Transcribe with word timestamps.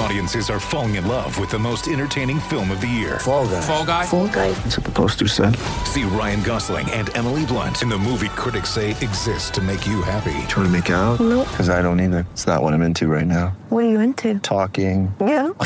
Audiences 0.00 0.48
are 0.48 0.58
falling 0.58 0.94
in 0.94 1.06
love 1.06 1.38
with 1.38 1.50
the 1.50 1.58
most 1.58 1.86
entertaining 1.86 2.40
film 2.40 2.70
of 2.70 2.80
the 2.80 2.86
year. 2.86 3.18
Fall 3.18 3.46
guy. 3.46 3.60
Fall 3.60 3.84
Guy. 3.84 4.06
Fall 4.06 4.28
guy. 4.28 4.50
That's 4.52 4.78
what 4.78 4.86
the 4.86 4.92
poster 4.92 5.28
said. 5.28 5.54
See 5.84 6.04
Ryan 6.04 6.42
Gosling 6.42 6.90
and 6.92 7.14
Emily 7.14 7.44
Blunt 7.44 7.82
in 7.82 7.90
the 7.90 7.98
movie 7.98 8.30
critics 8.30 8.70
say 8.70 8.92
exists 8.92 9.50
to 9.50 9.60
make 9.60 9.86
you 9.86 10.00
happy. 10.00 10.32
Trying 10.48 10.64
to 10.64 10.68
make 10.70 10.88
it 10.88 10.94
out? 10.94 11.20
Nope. 11.20 11.46
Because 11.48 11.68
I 11.68 11.82
don't 11.82 12.00
either. 12.00 12.26
It's 12.32 12.46
not 12.46 12.62
what 12.62 12.72
I'm 12.72 12.80
into 12.80 13.08
right 13.08 13.26
now. 13.26 13.48
What 13.68 13.84
are 13.84 13.88
you 13.90 14.00
into? 14.00 14.38
Talking. 14.38 15.14
Yeah. 15.20 15.48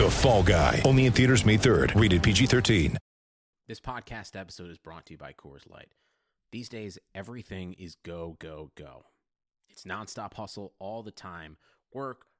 The 0.00 0.08
Fall 0.10 0.42
Guy. 0.42 0.80
Only 0.86 1.04
in 1.04 1.12
theaters 1.12 1.44
May 1.44 1.58
3rd. 1.58 2.00
Rated 2.00 2.22
PG-13. 2.22 2.96
This 3.68 3.80
podcast 3.80 4.40
episode 4.40 4.70
is 4.70 4.78
brought 4.78 5.04
to 5.06 5.12
you 5.12 5.18
by 5.18 5.34
Coors 5.34 5.68
Light. 5.68 5.92
These 6.50 6.70
days, 6.70 6.98
everything 7.14 7.74
is 7.74 7.96
go, 7.96 8.36
go, 8.38 8.70
go. 8.74 9.04
It's 9.68 9.84
nonstop 9.84 10.32
hustle 10.32 10.72
all 10.78 11.02
the 11.02 11.10
time. 11.10 11.58
Work, 11.92 12.22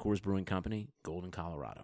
Coors 0.00 0.22
Brewing 0.22 0.44
Company, 0.44 0.88
Golden, 1.04 1.30
Colorado. 1.30 1.82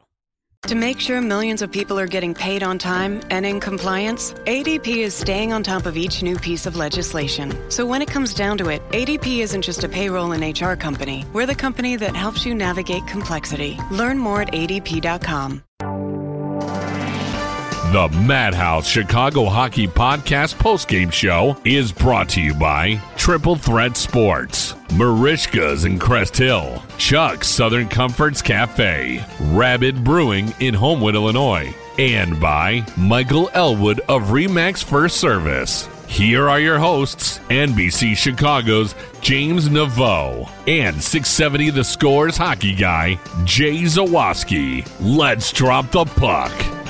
To 0.69 0.77
make 0.77 1.01
sure 1.01 1.21
millions 1.21 1.61
of 1.61 1.73
people 1.73 1.99
are 1.99 2.07
getting 2.07 2.35
paid 2.35 2.63
on 2.63 2.79
time 2.79 3.21
and 3.31 3.45
in 3.45 3.59
compliance, 3.59 4.33
ADP 4.47 4.99
is 4.99 5.13
staying 5.13 5.53
on 5.53 5.65
top 5.65 5.87
of 5.87 5.97
each 5.97 6.23
new 6.23 6.39
piece 6.39 6.67
of 6.67 6.77
legislation. 6.77 7.53
So 7.69 7.85
when 7.85 8.01
it 8.01 8.09
comes 8.09 8.33
down 8.33 8.59
to 8.59 8.69
it, 8.69 8.81
ADP 8.91 9.39
isn't 9.41 9.63
just 9.63 9.83
a 9.83 9.89
payroll 9.89 10.31
and 10.31 10.61
HR 10.61 10.75
company. 10.75 11.25
We're 11.33 11.47
the 11.47 11.57
company 11.57 11.97
that 11.97 12.15
helps 12.15 12.47
you 12.47 12.55
navigate 12.55 13.07
complexity. 13.09 13.77
Learn 13.91 14.19
more 14.19 14.43
at 14.43 14.53
adp.com. 14.53 15.63
The 17.93 18.09
Madhouse 18.09 18.87
Chicago 18.87 19.45
Hockey 19.45 19.87
Podcast 19.87 20.55
postgame 20.55 21.13
show 21.13 21.55
is 21.67 21.93
brought 21.93 22.27
to 22.31 22.41
you 22.41 22.55
by 22.55 22.99
Triple 23.19 23.55
Threat 23.55 23.99
Sports, 23.99 24.73
Marishka's 24.93 25.85
in 25.85 25.99
Crest 25.99 26.35
Hill, 26.35 26.83
Chuck's 26.97 27.49
Southern 27.49 27.89
Comforts 27.89 28.41
Cafe, 28.41 29.23
Rabbit 29.51 30.03
Brewing 30.03 30.55
in 30.59 30.73
Homewood, 30.73 31.15
Illinois, 31.15 31.75
and 31.99 32.41
by 32.41 32.83
Michael 32.97 33.51
Elwood 33.53 34.01
of 34.09 34.23
Remax 34.31 34.83
First 34.83 35.19
Service. 35.19 35.87
Here 36.07 36.49
are 36.49 36.61
your 36.61 36.79
hosts, 36.79 37.41
NBC 37.51 38.17
Chicago's 38.17 38.95
James 39.21 39.69
Neveau 39.69 40.49
and 40.67 40.97
670 40.97 41.69
The 41.69 41.85
Scores 41.85 42.39
hockey 42.39 42.75
guy, 42.75 43.21
Jay 43.45 43.83
Zawaski. 43.83 44.91
Let's 44.99 45.53
drop 45.53 45.91
the 45.91 46.07
puck. 46.07 46.82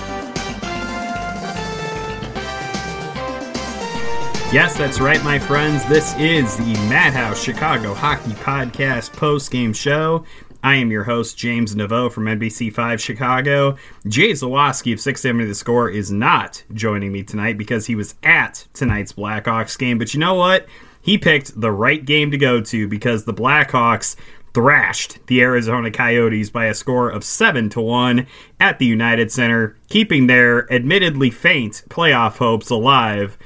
Yes, 4.53 4.77
that's 4.77 5.01
right, 5.01 5.25
my 5.25 5.39
friends. 5.39 5.83
This 5.87 6.15
is 6.19 6.59
the 6.59 6.75
Madhouse 6.87 7.43
Chicago 7.43 7.95
Hockey 7.95 8.33
Podcast 8.33 9.11
post-game 9.15 9.73
show. 9.73 10.27
I 10.63 10.75
am 10.75 10.91
your 10.91 11.05
host, 11.05 11.39
James 11.39 11.75
Neveau 11.75 12.13
from 12.13 12.27
NBC5 12.27 13.01
Chicago. 13.01 13.79
Jay 14.07 14.33
Zawaski 14.33 14.93
of 14.93 15.01
670 15.01 15.47
The 15.47 15.55
Score 15.55 15.89
is 15.89 16.13
not 16.13 16.65
joining 16.75 17.13
me 17.13 17.23
tonight 17.23 17.57
because 17.57 17.87
he 17.87 17.95
was 17.95 18.15
at 18.23 18.67
tonight's 18.75 19.15
Blackhawks 19.15 19.79
game. 19.79 19.97
But 19.97 20.13
you 20.13 20.21
know 20.21 20.35
what? 20.35 20.67
He 21.01 21.17
picked 21.17 21.59
the 21.59 21.73
right 21.73 22.05
game 22.05 22.31
to 22.31 22.37
go 22.37 22.61
to 22.61 22.87
because 22.87 23.25
the 23.25 23.33
Blackhawks 23.33 24.17
thrashed 24.53 25.27
the 25.29 25.41
Arizona 25.41 25.91
Coyotes 25.91 26.51
by 26.51 26.67
a 26.67 26.75
score 26.75 27.09
of 27.09 27.25
7 27.25 27.71
to 27.71 27.81
1 27.81 28.27
at 28.61 28.79
the 28.79 28.85
United 28.85 29.33
Center, 29.33 29.79
keeping 29.89 30.27
their 30.27 30.71
admittedly 30.71 31.31
faint 31.31 31.85
playoff 31.89 32.37
hopes 32.37 32.69
alive 32.69 33.39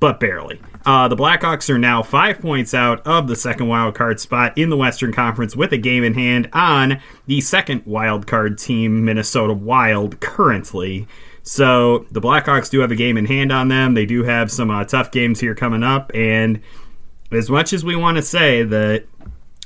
but 0.00 0.20
barely. 0.20 0.60
Uh, 0.86 1.08
the 1.08 1.16
Blackhawks 1.16 1.68
are 1.68 1.78
now 1.78 2.02
five 2.02 2.40
points 2.40 2.72
out 2.72 3.06
of 3.06 3.26
the 3.28 3.36
second 3.36 3.68
wild 3.68 3.94
card 3.94 4.20
spot 4.20 4.56
in 4.56 4.70
the 4.70 4.76
Western 4.76 5.12
Conference 5.12 5.56
with 5.56 5.72
a 5.72 5.78
game 5.78 6.04
in 6.04 6.14
hand 6.14 6.48
on 6.52 7.00
the 7.26 7.40
second 7.40 7.82
wild 7.84 8.26
card 8.26 8.58
team, 8.58 9.04
Minnesota 9.04 9.52
Wild, 9.52 10.20
currently. 10.20 11.06
So 11.42 12.06
the 12.10 12.20
Blackhawks 12.20 12.70
do 12.70 12.80
have 12.80 12.90
a 12.90 12.96
game 12.96 13.16
in 13.16 13.26
hand 13.26 13.50
on 13.52 13.68
them. 13.68 13.94
They 13.94 14.06
do 14.06 14.22
have 14.24 14.50
some 14.50 14.70
uh, 14.70 14.84
tough 14.84 15.10
games 15.10 15.40
here 15.40 15.54
coming 15.54 15.82
up, 15.82 16.10
and 16.14 16.60
as 17.32 17.50
much 17.50 17.72
as 17.72 17.84
we 17.84 17.96
want 17.96 18.16
to 18.16 18.22
say 18.22 18.62
that 18.62 19.04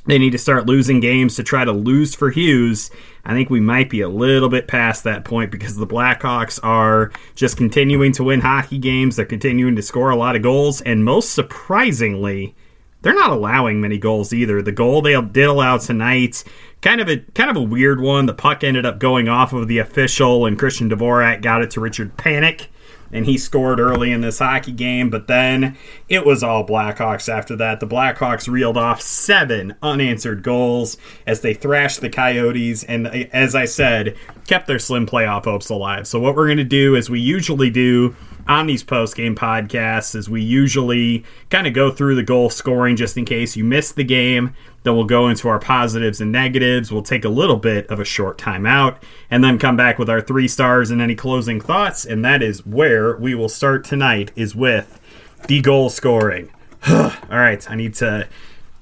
they 0.06 0.19
need 0.19 0.31
to 0.31 0.38
start 0.38 0.66
losing 0.66 1.00
games 1.00 1.37
to 1.37 1.44
try 1.44 1.65
to 1.65 1.72
lose 1.72 2.15
for 2.15 2.31
Hughes. 2.31 2.91
I 3.25 3.34
think 3.34 3.50
we 3.50 3.60
might 3.60 3.88
be 3.88 4.00
a 4.00 4.09
little 4.09 4.49
bit 4.49 4.66
past 4.66 5.05
that 5.05 5.25
point 5.25 5.53
because 5.53 5.77
the 5.77 5.87
Blackhawks 5.87 6.59
are 6.62 7.12
just 7.34 7.56
continuing 7.56 8.12
to 8.12 8.25
win 8.25 8.41
hockey 8.41 8.78
games. 8.78 9.16
They're 9.16 9.25
continuing 9.25 9.77
to 9.77 9.83
score 9.83 10.10
a 10.10 10.16
lot 10.16 10.34
of 10.34 10.43
goals, 10.43 10.81
and 10.81 11.05
most 11.05 11.31
surprisingly, 11.31 12.55
they're 13.03 13.15
not 13.15 13.31
allowing 13.31 13.81
many 13.81 13.99
goals 13.99 14.33
either. 14.33 14.60
The 14.62 14.72
goal 14.72 15.03
they 15.03 15.21
did 15.21 15.47
allow 15.47 15.78
tonight, 15.78 16.43
kind 16.81 17.00
of 17.00 17.09
a 17.09 17.19
kind 17.19 17.50
of 17.50 17.56
a 17.56 17.62
weird 17.62 18.00
one. 18.00 18.27
The 18.27 18.34
puck 18.34 18.65
ended 18.65 18.87
up 18.87 18.99
going 18.99 19.28
off 19.28 19.53
of 19.53 19.69
the 19.69 19.78
official, 19.78 20.47
and 20.47 20.59
Christian 20.59 20.91
Dvorak 20.91 21.43
got 21.43 21.62
it 21.62 21.71
to 21.72 21.81
Richard 21.81 22.16
Panik 22.16 22.69
and 23.12 23.27
he 23.27 23.37
scored 23.37 23.78
early 23.78 24.11
in 24.11 24.23
this 24.23 24.39
hockey 24.39 24.73
game, 24.73 25.11
but 25.11 25.27
then 25.27 25.77
it 26.09 26.25
was 26.25 26.43
all 26.43 26.67
Blackhawks 26.67 27.28
after 27.28 27.55
that. 27.56 27.81
The 27.81 27.87
Blackhawks 27.87 28.49
reeled 28.49 28.77
off 28.77 29.00
seven 29.03 29.75
unanswered 29.83 30.43
goals 30.43 30.97
as 31.27 31.43
they 31.43 31.55
thrashed 31.55 32.01
the 32.01 32.11
Coyotes, 32.11 32.83
and 32.84 33.06
as 33.06 33.55
I 33.55 33.67
said, 33.67 34.17
kept 34.47 34.67
their 34.67 34.78
slim 34.78 35.06
playoff 35.06 35.45
hopes 35.45 35.69
alive. 35.69 36.06
So, 36.06 36.19
what 36.19 36.34
we're 36.34 36.47
going 36.47 36.56
to 36.59 36.65
do, 36.65 36.97
as 36.97 37.11
we 37.11 37.21
usually 37.21 37.71
do 37.71 38.17
on 38.47 38.66
these 38.66 38.82
post 38.82 39.16
game 39.16 39.34
podcasts, 39.34 40.14
is 40.14 40.28
we 40.28 40.42
usually 40.42 41.25
kind 41.50 41.66
of 41.66 41.75
go 41.75 41.91
through 41.91 42.14
the 42.16 42.22
goal 42.22 42.50
scoring 42.50 42.97
just 42.97 43.16
in 43.16 43.25
case 43.25 43.56
you 43.56 43.64
missed 43.64 43.97
the 43.97 44.04
game. 44.04 44.54
Then 44.82 44.97
we'll 44.97 45.04
go 45.04 45.28
into 45.28 45.48
our 45.48 45.58
positives 45.58 46.20
and 46.20 46.32
negatives. 46.32 46.91
We'll 46.91 47.03
take 47.03 47.25
a 47.25 47.28
little 47.28 47.56
bit 47.56 47.86
of 47.88 48.00
a 48.00 48.04
short 48.04 48.38
timeout 48.38 48.97
and 49.30 49.44
then 49.44 49.58
come 49.58 49.76
back 49.76 49.98
with 49.98 50.10
our 50.10 50.20
three 50.20 50.48
stars 50.48 50.91
and 50.91 51.00
any 51.00 51.14
closing 51.14 51.60
thoughts. 51.60 52.04
And 52.04 52.25
that 52.25 52.42
is 52.42 52.66
where 52.66 53.16
we 53.16 53.34
will 53.34 53.48
start 53.48 53.84
tonight 53.84 54.33
is 54.34 54.56
with 54.56 55.00
the 55.47 55.60
goal 55.60 55.88
scoring. 55.88 56.50
All 56.88 57.12
right, 57.30 57.68
I 57.71 57.77
need 57.77 57.95
to 57.95 58.28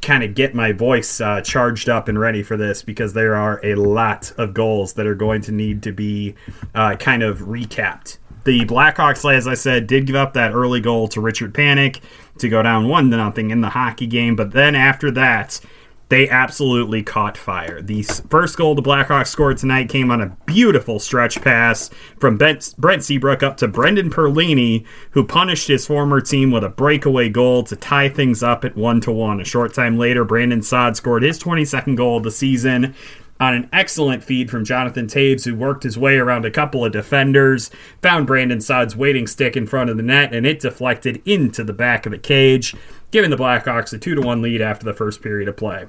kind 0.01 0.23
of 0.23 0.35
get 0.35 0.55
my 0.55 0.73
voice 0.73 1.21
uh, 1.21 1.41
charged 1.43 1.89
up 1.89 2.09
and 2.09 2.19
ready 2.19 2.43
for 2.43 2.57
this 2.57 2.83
because 2.83 3.13
there 3.13 3.35
are 3.35 3.61
a 3.65 3.75
lot 3.75 4.33
of 4.39 4.55
goals 4.55 4.95
that 4.95 5.07
are 5.07 5.15
going 5.15 5.43
to 5.43 5.53
need 5.53 5.83
to 5.83 5.93
be 5.93 6.35
uh, 6.75 6.97
kind 6.97 7.23
of 7.23 7.41
recapped. 7.41 8.17
The 8.51 8.65
Blackhawks, 8.65 9.33
as 9.33 9.47
I 9.47 9.55
said, 9.55 9.87
did 9.87 10.07
give 10.07 10.17
up 10.17 10.33
that 10.33 10.51
early 10.51 10.81
goal 10.81 11.07
to 11.11 11.21
Richard 11.21 11.55
Panik 11.55 12.01
to 12.39 12.49
go 12.49 12.65
down 12.65 12.89
one 12.89 13.09
to 13.13 13.17
nothing 13.17 13.53
in 13.53 13.61
the 13.61 13.69
hockey 13.69 14.09
game, 14.09 14.35
but 14.35 14.51
then 14.51 14.75
after 14.75 15.09
that, 15.13 15.61
they 16.09 16.29
absolutely 16.29 17.05
caught 17.05 17.39
fire. 17.39 17.81
The 17.81 18.03
first 18.03 18.57
goal 18.57 18.75
the 18.75 18.83
Blackhawks 18.83 19.29
scored 19.29 19.59
tonight 19.59 19.89
came 19.89 20.11
on 20.11 20.21
a 20.21 20.37
beautiful 20.47 20.99
stretch 20.99 21.41
pass 21.41 21.91
from 22.19 22.37
Brent 22.37 23.05
Seabrook 23.05 23.45
up 23.45 23.57
to 23.59 23.69
Brendan 23.69 24.11
Perlini, 24.11 24.85
who 25.13 25.25
punished 25.25 25.69
his 25.69 25.87
former 25.87 26.21
team 26.21 26.51
with 26.51 26.65
a 26.65 26.69
breakaway 26.69 27.29
goal 27.29 27.63
to 27.63 27.77
tie 27.77 28.09
things 28.09 28.43
up 28.43 28.65
at 28.65 28.75
one 28.75 29.01
to 29.03 29.13
one. 29.13 29.41
A 29.41 29.45
short 29.45 29.73
time 29.73 29.97
later, 29.97 30.25
Brandon 30.25 30.63
Saad 30.63 30.97
scored 30.97 31.23
his 31.23 31.39
22nd 31.39 31.95
goal 31.95 32.17
of 32.17 32.25
the 32.25 32.33
season. 32.33 32.97
On 33.41 33.55
an 33.55 33.71
excellent 33.73 34.23
feed 34.23 34.51
from 34.51 34.67
Jonathan 34.67 35.07
Toews, 35.07 35.47
who 35.47 35.55
worked 35.55 35.83
his 35.83 35.97
way 35.97 36.19
around 36.19 36.45
a 36.45 36.51
couple 36.51 36.85
of 36.85 36.93
defenders, 36.93 37.71
found 38.03 38.27
Brandon 38.27 38.61
Saad's 38.61 38.95
waiting 38.95 39.27
stick 39.27 39.57
in 39.57 39.67
front 39.67 39.89
of 39.89 39.97
the 39.97 40.03
net, 40.03 40.35
and 40.35 40.47
it 40.47 40.61
deflected 40.61 41.23
into 41.25 41.65
the 41.65 41.73
back 41.73 42.05
of 42.05 42.13
the 42.13 42.19
cage, 42.19 42.77
giving 43.11 43.31
the 43.31 43.39
Blackhawks 43.39 43.95
a 43.95 43.99
2 43.99 44.15
to 44.15 44.21
1 44.21 44.43
lead 44.43 44.61
after 44.61 44.85
the 44.85 44.93
first 44.93 45.23
period 45.23 45.49
of 45.49 45.57
play. 45.57 45.87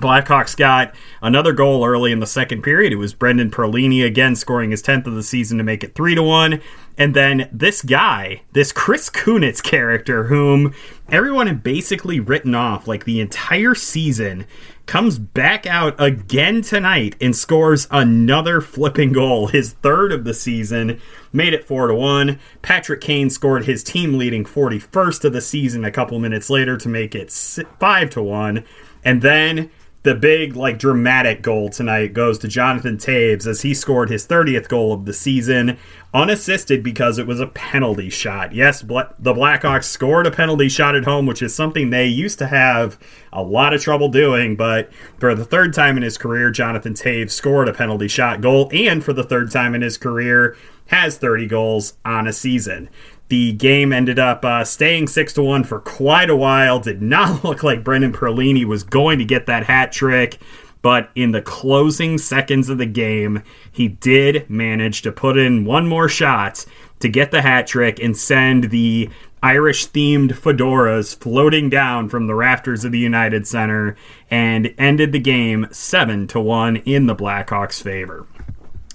Blackhawks 0.00 0.56
got 0.56 0.94
another 1.22 1.52
goal 1.52 1.84
early 1.84 2.12
in 2.12 2.20
the 2.20 2.26
second 2.26 2.62
period. 2.62 2.92
It 2.92 2.96
was 2.96 3.14
Brendan 3.14 3.50
Perlini 3.50 4.04
again 4.04 4.34
scoring 4.36 4.70
his 4.70 4.82
10th 4.82 5.06
of 5.06 5.14
the 5.14 5.22
season 5.22 5.58
to 5.58 5.64
make 5.64 5.84
it 5.84 5.94
3 5.94 6.14
to 6.14 6.22
1. 6.22 6.60
And 6.98 7.14
then 7.14 7.48
this 7.52 7.82
guy, 7.82 8.42
this 8.52 8.72
Chris 8.72 9.08
Kunitz 9.08 9.62
character, 9.62 10.24
whom 10.24 10.74
everyone 11.10 11.46
had 11.46 11.62
basically 11.62 12.20
written 12.20 12.54
off 12.54 12.86
like 12.86 13.04
the 13.04 13.20
entire 13.20 13.74
season, 13.74 14.46
comes 14.86 15.18
back 15.18 15.66
out 15.66 15.94
again 15.98 16.62
tonight 16.62 17.14
and 17.20 17.34
scores 17.36 17.86
another 17.90 18.60
flipping 18.60 19.12
goal, 19.12 19.46
his 19.46 19.74
third 19.74 20.12
of 20.12 20.24
the 20.24 20.34
season, 20.34 21.00
made 21.32 21.54
it 21.54 21.64
4 21.64 21.86
to 21.86 21.94
1. 21.94 22.38
Patrick 22.60 23.00
Kane 23.00 23.30
scored 23.30 23.64
his 23.64 23.84
team 23.84 24.18
leading 24.18 24.44
41st 24.44 25.24
of 25.24 25.32
the 25.32 25.40
season 25.40 25.84
a 25.84 25.92
couple 25.92 26.18
minutes 26.18 26.50
later 26.50 26.76
to 26.76 26.88
make 26.88 27.14
it 27.14 27.30
5 27.30 28.10
to 28.10 28.22
1. 28.22 28.64
And 29.04 29.22
then 29.22 29.70
the 30.02 30.14
big 30.14 30.56
like 30.56 30.78
dramatic 30.78 31.42
goal 31.42 31.68
tonight 31.68 32.14
goes 32.14 32.38
to 32.38 32.48
Jonathan 32.48 32.96
Toews 32.96 33.46
as 33.46 33.62
he 33.62 33.74
scored 33.74 34.08
his 34.08 34.26
30th 34.26 34.68
goal 34.68 34.94
of 34.94 35.04
the 35.04 35.12
season 35.12 35.76
unassisted 36.14 36.82
because 36.82 37.18
it 37.18 37.26
was 37.26 37.38
a 37.38 37.46
penalty 37.46 38.08
shot. 38.08 38.54
Yes, 38.54 38.80
the 38.80 39.34
Blackhawks 39.34 39.84
scored 39.84 40.26
a 40.26 40.30
penalty 40.30 40.68
shot 40.68 40.96
at 40.96 41.04
home, 41.04 41.26
which 41.26 41.42
is 41.42 41.54
something 41.54 41.90
they 41.90 42.06
used 42.06 42.38
to 42.38 42.46
have 42.46 42.98
a 43.32 43.42
lot 43.42 43.74
of 43.74 43.82
trouble 43.82 44.08
doing, 44.08 44.56
but 44.56 44.90
for 45.18 45.34
the 45.34 45.44
third 45.44 45.74
time 45.74 45.96
in 45.98 46.02
his 46.02 46.16
career 46.16 46.50
Jonathan 46.50 46.94
Toews 46.94 47.30
scored 47.30 47.68
a 47.68 47.74
penalty 47.74 48.08
shot 48.08 48.40
goal 48.40 48.70
and 48.72 49.04
for 49.04 49.12
the 49.12 49.22
third 49.22 49.50
time 49.50 49.74
in 49.74 49.82
his 49.82 49.98
career 49.98 50.56
has 50.90 51.18
30 51.18 51.46
goals 51.46 51.94
on 52.04 52.26
a 52.26 52.32
season. 52.32 52.88
The 53.28 53.52
game 53.52 53.92
ended 53.92 54.18
up 54.18 54.44
uh, 54.44 54.64
staying 54.64 55.06
six 55.06 55.32
to 55.34 55.42
one 55.42 55.62
for 55.62 55.78
quite 55.78 56.28
a 56.28 56.36
while. 56.36 56.80
Did 56.80 57.00
not 57.00 57.44
look 57.44 57.62
like 57.62 57.84
Brendan 57.84 58.12
Perlini 58.12 58.64
was 58.64 58.82
going 58.82 59.20
to 59.20 59.24
get 59.24 59.46
that 59.46 59.64
hat 59.64 59.92
trick, 59.92 60.38
but 60.82 61.10
in 61.14 61.30
the 61.30 61.42
closing 61.42 62.18
seconds 62.18 62.68
of 62.68 62.78
the 62.78 62.86
game, 62.86 63.44
he 63.70 63.86
did 63.86 64.50
manage 64.50 65.02
to 65.02 65.12
put 65.12 65.38
in 65.38 65.64
one 65.64 65.86
more 65.86 66.08
shot 66.08 66.66
to 66.98 67.08
get 67.08 67.30
the 67.30 67.42
hat 67.42 67.68
trick 67.68 68.00
and 68.02 68.16
send 68.16 68.64
the 68.70 69.08
Irish 69.44 69.88
themed 69.88 70.32
fedoras 70.32 71.16
floating 71.16 71.70
down 71.70 72.08
from 72.08 72.26
the 72.26 72.34
rafters 72.34 72.84
of 72.84 72.90
the 72.90 72.98
United 72.98 73.46
Center 73.46 73.96
and 74.28 74.74
ended 74.76 75.12
the 75.12 75.20
game 75.20 75.68
7 75.70 76.26
to 76.26 76.40
1 76.40 76.76
in 76.78 77.06
the 77.06 77.14
Blackhawks' 77.14 77.80
favor. 77.80 78.26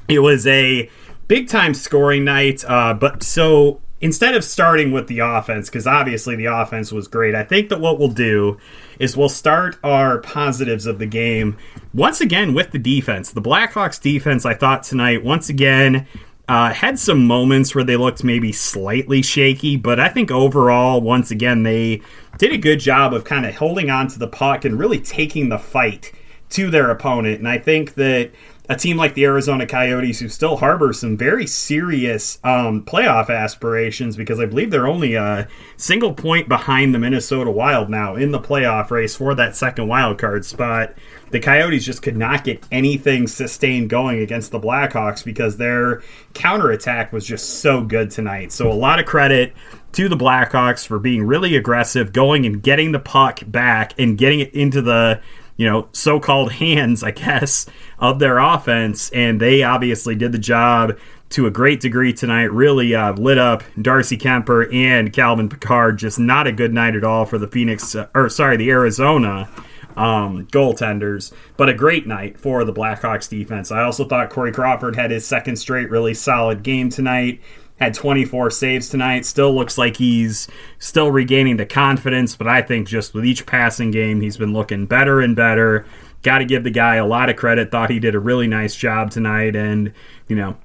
It 0.08 0.20
was 0.20 0.46
a 0.46 0.90
big 1.28 1.48
time 1.48 1.74
scoring 1.74 2.24
night, 2.24 2.64
uh, 2.68 2.94
but 2.94 3.24
so 3.24 3.82
instead 4.02 4.36
of 4.36 4.44
starting 4.44 4.92
with 4.92 5.08
the 5.08 5.20
offense, 5.20 5.70
because 5.70 5.88
obviously 5.88 6.36
the 6.36 6.46
offense 6.46 6.92
was 6.92 7.08
great, 7.08 7.34
I 7.34 7.44
think 7.44 7.70
that 7.70 7.80
what 7.80 7.98
we'll 7.98 8.10
do 8.10 8.58
is 9.00 9.18
we'll 9.18 9.30
start 9.30 9.78
our 9.84 10.20
positives 10.20 10.86
of 10.86 11.00
the 11.00 11.06
game 11.06 11.58
once 11.94 12.22
again 12.22 12.54
with 12.54 12.72
the 12.72 12.80
defense. 12.80 13.32
The 13.32 13.42
Blackhawks 13.42 14.02
defense, 14.02 14.46
I 14.46 14.54
thought 14.54 14.84
tonight, 14.84 15.24
once 15.24 15.50
again, 15.50 16.08
uh, 16.48 16.72
had 16.74 17.00
some 17.00 17.26
moments 17.26 17.74
where 17.74 17.84
they 17.84 17.98
looked 17.98 18.24
maybe 18.24 18.52
slightly 18.52 19.22
shaky, 19.22 19.78
but 19.78 20.00
I 20.00 20.10
think 20.10 20.30
overall, 20.30 21.02
once 21.02 21.32
again, 21.32 21.64
they 21.64 22.02
did 22.38 22.52
a 22.52 22.58
good 22.58 22.80
job 22.80 23.14
of 23.14 23.24
kind 23.24 23.46
of 23.46 23.56
holding 23.56 23.90
on 23.90 24.08
to 24.10 24.20
the 24.20 24.28
puck 24.28 24.66
and 24.66 24.78
really 24.78 25.00
taking 25.00 25.50
the 25.50 25.58
fight 25.58 26.12
to 26.50 26.70
their 26.70 26.92
opponent. 26.92 27.40
And 27.40 27.48
I 27.48 27.58
think 27.58 27.96
that 27.96 28.32
a 28.70 28.76
team 28.76 28.98
like 28.98 29.14
the 29.14 29.26
Arizona 29.26 29.66
Coyotes, 29.66 30.20
who 30.20 30.30
still 30.30 30.58
harbor 30.58 30.94
some 30.94 31.18
very 31.18 31.48
serious 31.48 32.40
um, 32.44 32.84
playoff 32.84 33.30
aspirations, 33.30 34.16
because 34.16 34.40
I 34.40 34.46
believe 34.46 34.72
they're 34.72 34.88
only 34.88 35.16
a 35.16 35.48
single 35.78 36.14
point 36.14 36.50
behind 36.50 36.94
the 36.94 37.00
Minnesota 37.00 37.52
Wild 37.52 37.90
now 37.90 38.16
in 38.16 38.32
the 38.32 38.40
playoff 38.40 38.92
race 38.92 39.16
for 39.16 39.36
that 39.36 39.56
second 39.56 39.88
wild 39.88 40.18
card 40.18 40.46
spot. 40.46 40.94
The 41.32 41.40
Coyotes 41.40 41.86
just 41.86 42.02
could 42.02 42.18
not 42.18 42.44
get 42.44 42.66
anything 42.72 43.28
sustained 43.28 43.90
going 43.90 44.20
against 44.20 44.52
the 44.52 44.60
Blackhawks 44.60 45.24
because 45.24 45.58
their 45.58 46.02
counterattack 46.34 47.12
was 47.12 47.26
just 47.26 47.60
so 47.62 47.84
good 47.84 48.12
tonight. 48.12 48.52
So, 48.52 48.72
a 48.72 48.74
lot 48.74 49.00
of 49.00 49.06
credit 49.06 49.54
to 49.94 50.10
the 50.10 50.18
Blackhawks 50.18 50.86
for 50.86 51.00
being 51.00 51.24
really 51.24 51.56
aggressive, 51.56 52.14
going 52.14 52.46
and 52.46 52.62
getting 52.62 52.92
the 52.92 53.00
puck 53.00 53.40
back 53.48 53.94
and 53.98 54.18
getting 54.18 54.42
it 54.42 54.54
into 54.54 54.82
the 54.82 55.22
you 55.58 55.70
know, 55.70 55.88
so 55.92 56.20
called 56.20 56.54
hands, 56.54 57.04
I 57.04 57.12
guess, 57.12 57.66
of 58.00 58.20
their 58.20 58.38
offense. 58.38 59.10
And 59.12 59.40
they 59.40 59.64
obviously 59.64 60.16
did 60.16 60.32
the 60.32 60.40
job 60.40 60.98
to 61.30 61.48
a 61.48 61.52
great 61.52 61.80
degree 61.80 62.14
tonight. 62.14 62.52
Really 62.52 62.94
uh, 62.94 63.14
lit 63.14 63.38
up 63.38 63.64
Darcy 63.82 64.18
Kuemper 64.18 64.74
and 64.74 65.12
Calvin 65.12 65.50
Pickard. 65.50 65.98
Just 65.98 66.20
not 66.20 66.48
a 66.48 66.52
good 66.52 66.74
night 66.74 66.96
at 66.96 67.04
all 67.04 67.26
for 67.26 67.38
the 67.38 67.48
Phoenix, 67.48 67.96
uh, 67.96 68.08
or 68.14 68.30
sorry, 68.30 68.58
the 68.58 68.70
Arizona 68.70 69.50
um, 69.98 70.46
goaltenders, 70.48 71.32
but 71.58 71.70
a 71.70 71.74
great 71.74 72.06
night 72.06 72.38
for 72.38 72.64
the 72.64 72.74
Blackhawks 72.74 73.30
defense. 73.30 73.72
I 73.72 73.84
also 73.84 74.06
thought 74.06 74.30
Corey 74.30 74.52
Crawford 74.52 74.96
had 74.96 75.12
his 75.12 75.26
second 75.26 75.56
straight 75.56 75.90
really 75.90 76.14
solid 76.14 76.64
game 76.64 76.90
tonight 76.90 77.42
had 77.80 77.94
24 77.94 78.52
saves 78.52 78.90
tonight. 78.90 79.26
Still 79.26 79.54
looks 79.54 79.78
like 79.78 79.98
he's 79.98 80.48
still 80.80 81.12
regaining 81.12 81.58
the 81.58 81.66
confidence, 81.66 82.36
but 82.36 82.48
I 82.48 82.62
think 82.62 82.88
just 82.88 83.14
with 83.14 83.26
each 83.26 83.46
passing 83.46 83.92
game, 83.92 84.22
he's 84.22 84.38
been 84.38 84.54
looking 84.54 84.86
better 84.86 85.20
and 85.20 85.36
better. 85.36 85.86
Got 86.24 86.40
to 86.40 86.46
give 86.46 86.64
the 86.64 86.72
guy 86.72 86.96
a 86.96 87.06
lot 87.06 87.30
of 87.30 87.36
credit. 87.36 87.72
Thought 87.72 87.92
he 87.92 88.00
did 88.00 88.16
a 88.16 88.20
really 88.20 88.48
nice 88.48 88.76
job 88.76 89.12
tonight, 89.12 89.56
and 89.56 89.94
you 90.28 90.36
know. 90.36 90.58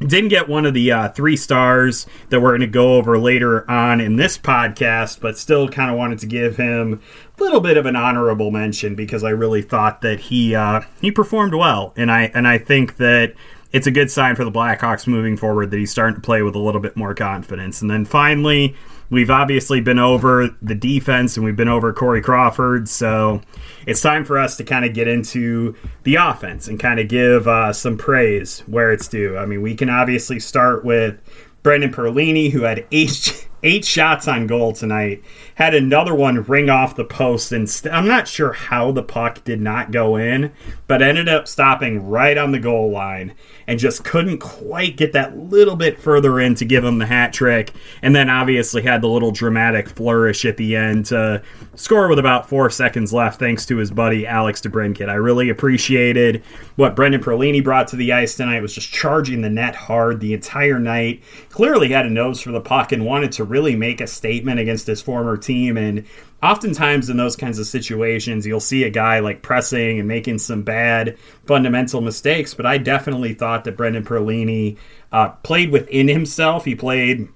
Didn't 0.00 0.28
get 0.28 0.48
one 0.48 0.64
of 0.64 0.74
the 0.74 0.92
uh, 0.92 1.08
three 1.08 1.36
stars 1.36 2.06
that 2.28 2.40
we're 2.40 2.50
going 2.50 2.60
to 2.60 2.68
go 2.68 2.94
over 2.94 3.18
later 3.18 3.68
on 3.68 4.00
in 4.00 4.14
this 4.14 4.38
podcast, 4.38 5.20
but 5.20 5.36
still 5.36 5.68
kind 5.68 5.90
of 5.90 5.96
wanted 5.96 6.20
to 6.20 6.26
give 6.26 6.56
him 6.56 7.02
a 7.36 7.42
little 7.42 7.58
bit 7.58 7.76
of 7.76 7.84
an 7.84 7.96
honorable 7.96 8.52
mention 8.52 8.94
because 8.94 9.24
I 9.24 9.30
really 9.30 9.60
thought 9.60 10.02
that 10.02 10.20
he 10.20 10.54
uh, 10.54 10.82
he 11.00 11.10
performed 11.10 11.52
well, 11.52 11.94
and 11.96 12.12
I 12.12 12.30
and 12.32 12.46
I 12.46 12.58
think 12.58 12.98
that 12.98 13.34
it's 13.72 13.86
a 13.86 13.90
good 13.90 14.10
sign 14.10 14.34
for 14.34 14.44
the 14.44 14.52
Blackhawks 14.52 15.06
moving 15.06 15.36
forward 15.36 15.70
that 15.70 15.78
he's 15.78 15.90
starting 15.90 16.14
to 16.14 16.20
play 16.20 16.42
with 16.42 16.54
a 16.54 16.58
little 16.58 16.80
bit 16.80 16.96
more 16.96 17.14
confidence. 17.14 17.82
And 17.82 17.90
then 17.90 18.04
finally, 18.04 18.74
we've 19.10 19.30
obviously 19.30 19.80
been 19.80 19.98
over 19.98 20.48
the 20.62 20.74
defense 20.74 21.36
and 21.36 21.44
we've 21.44 21.56
been 21.56 21.68
over 21.68 21.92
Corey 21.92 22.22
Crawford. 22.22 22.88
So 22.88 23.42
it's 23.86 24.00
time 24.00 24.24
for 24.24 24.38
us 24.38 24.56
to 24.56 24.64
kind 24.64 24.84
of 24.84 24.94
get 24.94 25.06
into 25.06 25.74
the 26.04 26.16
offense 26.16 26.68
and 26.68 26.80
kind 26.80 26.98
of 26.98 27.08
give 27.08 27.46
uh, 27.46 27.72
some 27.72 27.98
praise 27.98 28.60
where 28.60 28.90
it's 28.90 29.08
due. 29.08 29.36
I 29.36 29.44
mean, 29.44 29.60
we 29.60 29.74
can 29.74 29.90
obviously 29.90 30.40
start 30.40 30.84
with 30.84 31.20
Brendan 31.62 31.92
Perlini, 31.92 32.50
who 32.50 32.62
had 32.62 32.86
eight 32.90 33.47
eight 33.62 33.84
shots 33.84 34.28
on 34.28 34.46
goal 34.46 34.72
tonight. 34.72 35.22
Had 35.54 35.74
another 35.74 36.14
one 36.14 36.42
ring 36.44 36.70
off 36.70 36.94
the 36.94 37.04
post, 37.04 37.52
and 37.52 37.68
st- 37.68 37.92
I'm 37.92 38.06
not 38.06 38.28
sure 38.28 38.52
how 38.52 38.92
the 38.92 39.02
puck 39.02 39.42
did 39.44 39.60
not 39.60 39.90
go 39.90 40.16
in, 40.16 40.52
but 40.86 41.02
ended 41.02 41.28
up 41.28 41.48
stopping 41.48 42.08
right 42.08 42.38
on 42.38 42.52
the 42.52 42.58
goal 42.58 42.90
line 42.90 43.34
and 43.66 43.78
just 43.78 44.04
couldn't 44.04 44.38
quite 44.38 44.96
get 44.96 45.12
that 45.12 45.36
little 45.36 45.76
bit 45.76 45.98
further 46.00 46.40
in 46.40 46.54
to 46.54 46.64
give 46.64 46.84
him 46.84 46.98
the 46.98 47.06
hat 47.06 47.32
trick. 47.32 47.72
And 48.00 48.14
then 48.14 48.30
obviously 48.30 48.82
had 48.82 49.02
the 49.02 49.08
little 49.08 49.30
dramatic 49.30 49.88
flourish 49.88 50.44
at 50.44 50.56
the 50.56 50.76
end 50.76 51.06
to 51.06 51.42
score 51.74 52.08
with 52.08 52.18
about 52.18 52.48
four 52.48 52.70
seconds 52.70 53.12
left, 53.12 53.38
thanks 53.38 53.66
to 53.66 53.76
his 53.76 53.90
buddy 53.90 54.26
Alex 54.26 54.60
DeBrincat. 54.62 55.08
I 55.08 55.14
really 55.14 55.50
appreciated 55.50 56.42
what 56.76 56.96
Brendan 56.96 57.22
Perlini 57.22 57.62
brought 57.62 57.88
to 57.88 57.96
the 57.96 58.12
ice 58.12 58.36
tonight. 58.36 58.62
Was 58.62 58.74
just 58.74 58.92
charging 58.92 59.42
the 59.42 59.50
net 59.50 59.74
hard 59.74 60.20
the 60.20 60.32
entire 60.32 60.78
night. 60.78 61.22
Clearly 61.50 61.88
had 61.90 62.06
a 62.06 62.10
nose 62.10 62.40
for 62.40 62.52
the 62.52 62.60
puck 62.60 62.92
and 62.92 63.04
wanted 63.04 63.32
to 63.32 63.44
really 63.48 63.76
make 63.76 64.00
a 64.00 64.06
statement 64.06 64.60
against 64.60 64.86
his 64.86 65.02
former 65.02 65.36
team 65.36 65.76
and 65.76 66.04
oftentimes 66.42 67.10
in 67.10 67.16
those 67.16 67.36
kinds 67.36 67.58
of 67.58 67.66
situations, 67.66 68.46
you'll 68.46 68.60
see 68.60 68.84
a 68.84 68.90
guy 68.90 69.18
like 69.18 69.42
pressing 69.42 69.98
and 69.98 70.06
making 70.06 70.38
some 70.38 70.62
bad 70.62 71.18
fundamental 71.46 72.00
mistakes. 72.00 72.54
But 72.54 72.66
I 72.66 72.78
definitely 72.78 73.34
thought 73.34 73.64
that 73.64 73.76
Brendan 73.76 74.04
Perlini 74.04 74.76
uh, 75.12 75.30
played 75.30 75.70
within 75.70 76.08
himself. 76.08 76.64
He 76.64 76.74
played 76.74 77.28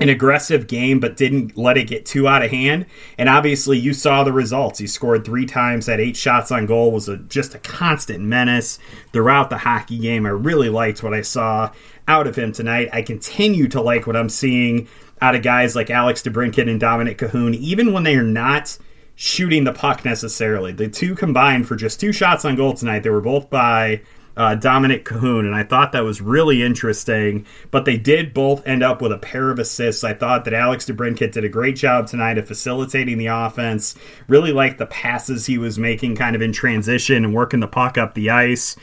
an 0.00 0.08
aggressive 0.08 0.66
game, 0.66 0.98
but 0.98 1.16
didn't 1.16 1.56
let 1.56 1.78
it 1.78 1.86
get 1.86 2.04
too 2.04 2.26
out 2.26 2.42
of 2.42 2.50
hand. 2.50 2.86
And 3.16 3.28
obviously, 3.28 3.78
you 3.78 3.92
saw 3.92 4.24
the 4.24 4.32
results. 4.32 4.80
He 4.80 4.88
scored 4.88 5.24
three 5.24 5.46
times, 5.46 5.86
had 5.86 6.00
eight 6.00 6.16
shots 6.16 6.50
on 6.50 6.66
goal, 6.66 6.90
was 6.90 7.08
a, 7.08 7.18
just 7.18 7.54
a 7.54 7.60
constant 7.60 8.24
menace 8.24 8.80
throughout 9.12 9.50
the 9.50 9.58
hockey 9.58 9.98
game. 9.98 10.26
I 10.26 10.30
really 10.30 10.68
liked 10.68 11.04
what 11.04 11.14
I 11.14 11.22
saw 11.22 11.70
out 12.08 12.26
of 12.26 12.36
him 12.36 12.50
tonight. 12.52 12.88
I 12.92 13.02
continue 13.02 13.68
to 13.68 13.80
like 13.80 14.06
what 14.06 14.16
I'm 14.16 14.28
seeing 14.28 14.88
out 15.20 15.34
of 15.34 15.42
guys 15.42 15.76
like 15.76 15.90
Alex 15.90 16.22
DeBrincat 16.22 16.70
and 16.70 16.80
Dominik 16.80 17.16
Kahun, 17.16 17.54
even 17.54 17.92
when 17.92 18.02
they 18.02 18.16
are 18.16 18.22
not 18.22 18.76
shooting 19.14 19.64
the 19.64 19.72
puck 19.72 20.04
necessarily. 20.04 20.72
The 20.72 20.88
two 20.88 21.14
combined 21.14 21.68
for 21.68 21.76
just 21.76 22.00
two 22.00 22.12
shots 22.12 22.44
on 22.44 22.56
goal 22.56 22.74
tonight. 22.74 23.02
They 23.02 23.10
were 23.10 23.20
both 23.20 23.48
by 23.48 24.02
uh, 24.36 24.56
Dominik 24.56 25.04
Kahun, 25.04 25.40
and 25.40 25.54
I 25.54 25.62
thought 25.62 25.92
that 25.92 26.02
was 26.04 26.20
really 26.20 26.62
interesting. 26.62 27.46
But 27.70 27.84
they 27.84 27.96
did 27.96 28.34
both 28.34 28.66
end 28.66 28.82
up 28.82 29.00
with 29.00 29.12
a 29.12 29.18
pair 29.18 29.50
of 29.50 29.58
assists. 29.58 30.02
I 30.04 30.14
thought 30.14 30.44
that 30.44 30.54
Alex 30.54 30.86
DeBrincat 30.86 31.32
did 31.32 31.44
a 31.44 31.48
great 31.48 31.76
job 31.76 32.08
tonight 32.08 32.38
of 32.38 32.48
facilitating 32.48 33.18
the 33.18 33.26
offense. 33.26 33.94
Really 34.26 34.52
liked 34.52 34.78
the 34.78 34.86
passes 34.86 35.46
he 35.46 35.58
was 35.58 35.78
making 35.78 36.16
kind 36.16 36.34
of 36.34 36.42
in 36.42 36.52
transition 36.52 37.24
and 37.24 37.34
working 37.34 37.60
the 37.60 37.68
puck 37.68 37.96
up 37.96 38.14
the 38.14 38.30
ice. 38.30 38.76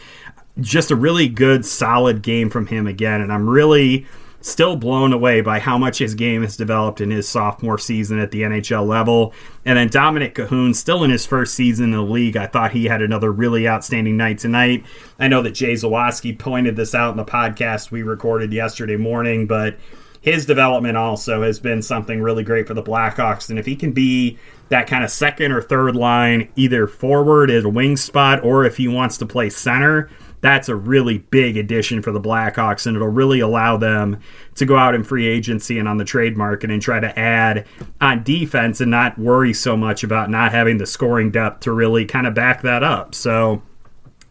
Just 0.60 0.92
a 0.92 0.96
really 0.96 1.28
good, 1.28 1.66
solid 1.66 2.22
game 2.22 2.50
from 2.50 2.68
him 2.68 2.88
again, 2.88 3.22
and 3.22 3.32
I'm 3.32 3.50
really 3.50 4.06
still 4.42 4.76
blown 4.76 5.14
away 5.14 5.42
by 5.42 5.60
how 5.60 5.78
much 5.78 6.00
his 6.00 6.16
game 6.16 6.42
has 6.42 6.58
developed 6.58 7.00
in 7.00 7.12
his 7.12 7.28
sophomore 7.28 7.78
season 7.78 8.20
at 8.20 8.32
the 8.32 8.42
NHL 8.42 8.86
level. 8.86 9.34
And 9.66 9.78
then 9.78 9.90
Dominik 9.90 10.34
Kahun, 10.34 10.76
still 10.76 11.04
in 11.04 11.12
his 11.12 11.26
first 11.26 11.54
season 11.54 11.86
in 11.86 11.92
the 11.92 12.02
league, 12.02 12.36
I 12.36 12.48
thought 12.48 12.72
he 12.72 12.86
had 12.86 13.02
another 13.02 13.32
really 13.32 13.68
outstanding 13.68 14.18
night 14.18 14.40
tonight. 14.40 14.86
I 15.20 15.28
know 15.28 15.42
that 15.44 15.52
Jay 15.52 15.74
Zawaski 15.74 16.38
pointed 16.38 16.76
this 16.76 16.96
out 16.96 17.12
in 17.12 17.18
the 17.18 17.26
podcast 17.26 17.92
we 17.92 18.02
recorded 18.04 18.52
yesterday 18.52 18.98
morning, 18.98 19.48
but 19.48 19.78
his 20.22 20.46
development 20.46 20.98
also 20.98 21.42
has 21.42 21.60
been 21.60 21.82
something 21.82 22.22
really 22.22 22.44
great 22.44 22.68
for 22.68 22.76
the 22.76 22.84
Blackhawks. 22.84 23.50
And 23.50 23.58
if 23.58 23.66
he 23.66 23.76
can 23.76 23.92
be 23.92 24.38
that 24.70 24.88
kind 24.88 25.04
of 25.04 25.10
second 25.10 25.52
or 25.52 25.62
third 25.62 25.96
line, 25.96 26.50
either 26.56 26.88
forward 26.88 27.50
at 27.50 27.66
a 27.66 27.70
wing 27.70 27.98
spot 27.98 28.44
or 28.44 28.64
if 28.64 28.78
he 28.78 28.88
wants 28.88 29.18
to 29.18 29.26
play 29.26 29.50
center, 29.50 30.10
that's 30.42 30.70
a 30.70 30.76
really 30.76 31.20
big 31.20 31.56
addition 31.56 32.02
for 32.02 32.12
the 32.12 32.20
Blackhawks, 32.20 32.86
and 32.86 32.96
it'll 32.96 33.08
really 33.08 33.40
allow 33.40 33.78
them 33.78 34.20
to 34.56 34.66
go 34.66 34.76
out 34.76 34.96
in 34.96 35.04
free 35.04 35.28
agency 35.28 35.80
and 35.80 35.88
on 35.88 35.98
the 35.98 36.06
trade 36.06 36.36
market 36.36 36.70
and 36.72 36.82
try 36.82 37.00
to 37.00 37.18
add 37.18 37.66
on 38.02 38.24
defense 38.24 38.82
and 38.82 38.92
not 38.92 39.18
worry 39.18 39.54
so 39.54 39.78
much 39.78 40.04
about 40.04 40.30
not 40.30 40.52
having 40.52 40.78
the 40.78 40.86
scoring 40.86 41.32
depth 41.32 41.62
to 41.62 41.72
really 41.72 42.06
kind 42.06 42.28
of 42.28 42.34
back 42.34 42.64
that 42.64 42.84
up. 42.84 43.16
So, 43.16 43.62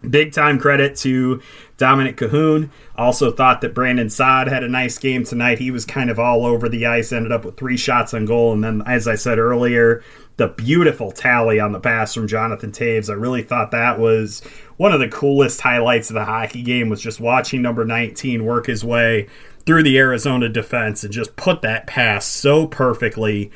big 0.09 0.33
time 0.33 0.59
credit 0.59 0.97
to 0.97 1.41
Dominik 1.81 2.17
Kahun. 2.17 2.71
Also 2.97 3.33
thought 3.33 3.61
that 3.63 3.75
Brandon 3.75 4.11
Saad 4.11 4.49
had 4.49 4.63
a 4.63 4.69
nice 4.69 4.99
game 4.99 5.25
tonight. 5.25 5.59
He 5.59 5.71
was 5.71 5.85
kind 5.85 6.11
of 6.11 6.19
all 6.19 6.45
over 6.45 6.69
the 6.69 6.87
ice, 6.87 7.13
ended 7.13 7.33
up 7.33 7.45
with 7.45 7.57
three 7.57 7.77
shots 7.77 8.13
on 8.15 8.27
goal, 8.27 8.53
and 8.53 8.63
then, 8.63 8.83
as 8.87 9.09
I 9.09 9.15
said 9.15 9.39
earlier, 9.39 10.03
the 10.37 10.49
beautiful 10.49 11.11
tally 11.11 11.61
on 11.61 11.73
the 11.73 11.81
pass 11.81 12.15
from 12.15 12.29
Jonathan 12.29 12.73
Toews. 12.73 13.11
I 13.11 13.15
really 13.15 13.43
thought 13.43 13.71
that 13.73 13.99
was 13.99 14.41
one 14.77 14.93
of 14.93 15.01
the 15.01 15.09
coolest 15.09 15.61
highlights 15.61 16.11
of 16.11 16.15
the 16.15 16.25
hockey 16.25 16.63
game 16.63 16.89
was 16.89 17.03
just 17.03 17.21
watching 17.21 17.61
number 17.61 17.85
19 17.85 18.45
work 18.45 18.67
his 18.67 18.85
way 18.85 19.29
through 19.67 19.83
the 19.83 19.99
Arizona 19.99 20.49
defense 20.49 21.05
and 21.05 21.13
just 21.13 21.37
put 21.37 21.63
that 21.63 21.87
pass 21.87 22.25
so 22.25 22.67
perfectly 22.67 23.51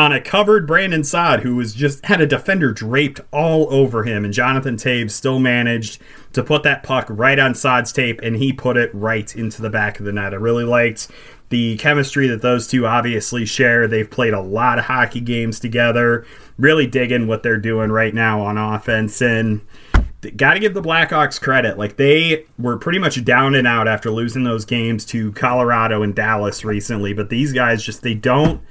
on 0.00 0.12
a 0.12 0.20
covered 0.20 0.66
Brandon 0.66 1.04
Saad, 1.04 1.40
who 1.40 1.56
was 1.56 1.74
just 1.74 2.04
had 2.06 2.20
a 2.20 2.26
defender 2.26 2.72
draped 2.72 3.20
all 3.30 3.72
over 3.72 4.04
him, 4.04 4.24
and 4.24 4.34
Jonathan 4.34 4.76
Toews 4.76 5.10
still 5.12 5.38
managed 5.38 6.00
to 6.32 6.42
put 6.42 6.62
that 6.62 6.82
puck 6.82 7.06
right 7.08 7.38
on 7.38 7.54
Saad's 7.54 7.92
tape, 7.92 8.20
and 8.22 8.36
he 8.36 8.52
put 8.52 8.76
it 8.76 8.90
right 8.94 9.34
into 9.36 9.62
the 9.62 9.70
back 9.70 9.98
of 9.98 10.06
the 10.06 10.12
net. 10.12 10.32
I 10.32 10.36
really 10.36 10.64
liked 10.64 11.08
the 11.50 11.76
chemistry 11.76 12.28
that 12.28 12.42
those 12.42 12.66
two 12.66 12.86
obviously 12.86 13.44
share. 13.44 13.86
They've 13.86 14.10
played 14.10 14.32
a 14.32 14.40
lot 14.40 14.78
of 14.78 14.86
hockey 14.86 15.20
games 15.20 15.60
together. 15.60 16.24
Really 16.58 16.86
digging 16.86 17.26
what 17.26 17.42
they're 17.42 17.58
doing 17.58 17.90
right 17.90 18.14
now 18.14 18.40
on 18.40 18.56
offense, 18.56 19.20
and 19.20 19.60
got 20.36 20.54
to 20.54 20.60
give 20.60 20.74
the 20.74 20.82
Blackhawks 20.82 21.40
credit. 21.40 21.78
Like 21.78 21.96
they 21.96 22.44
were 22.58 22.76
pretty 22.76 22.98
much 22.98 23.22
down 23.24 23.54
and 23.54 23.66
out 23.66 23.88
after 23.88 24.10
losing 24.10 24.44
those 24.44 24.64
games 24.64 25.04
to 25.06 25.32
Colorado 25.32 26.02
and 26.02 26.14
Dallas 26.14 26.64
recently, 26.64 27.12
but 27.12 27.30
these 27.30 27.52
guys 27.52 27.84
just 27.84 28.02
they 28.02 28.14
don't 28.14 28.62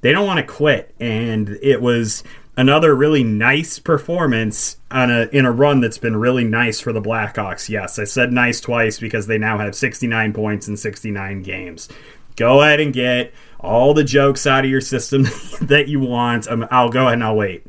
they 0.00 0.12
don't 0.12 0.26
want 0.26 0.38
to 0.38 0.52
quit 0.52 0.94
and 0.98 1.58
it 1.62 1.80
was 1.80 2.22
another 2.56 2.94
really 2.94 3.24
nice 3.24 3.78
performance 3.78 4.76
on 4.90 5.10
a 5.10 5.28
in 5.32 5.46
a 5.46 5.52
run 5.52 5.80
that's 5.80 5.98
been 5.98 6.16
really 6.16 6.44
nice 6.44 6.78
for 6.78 6.92
the 6.92 7.00
Blackhawks. 7.00 7.68
Yes, 7.68 7.98
I 7.98 8.04
said 8.04 8.32
nice 8.32 8.60
twice 8.60 9.00
because 9.00 9.26
they 9.26 9.38
now 9.38 9.58
have 9.58 9.74
69 9.74 10.32
points 10.32 10.68
in 10.68 10.76
69 10.76 11.42
games. 11.42 11.88
Go 12.36 12.62
ahead 12.62 12.80
and 12.80 12.92
get 12.92 13.32
all 13.58 13.94
the 13.94 14.04
jokes 14.04 14.46
out 14.46 14.64
of 14.64 14.70
your 14.70 14.80
system 14.80 15.22
that 15.62 15.88
you 15.88 16.00
want. 16.00 16.48
Um, 16.48 16.66
I'll 16.70 16.90
go 16.90 17.02
ahead 17.02 17.14
and 17.14 17.24
I'll 17.24 17.36
wait. 17.36 17.66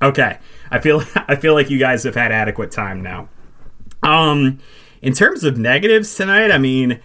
Okay. 0.00 0.38
I 0.70 0.78
feel 0.78 1.02
I 1.14 1.36
feel 1.36 1.54
like 1.54 1.70
you 1.70 1.78
guys 1.78 2.04
have 2.04 2.14
had 2.14 2.32
adequate 2.32 2.70
time 2.70 3.02
now. 3.02 3.28
Um, 4.02 4.60
in 5.02 5.12
terms 5.12 5.44
of 5.44 5.58
negatives 5.58 6.14
tonight, 6.14 6.50
I 6.50 6.58
mean, 6.58 7.00